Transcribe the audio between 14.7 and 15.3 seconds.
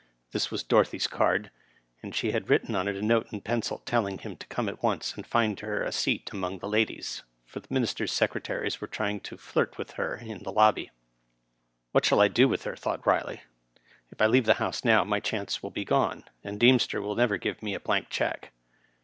now my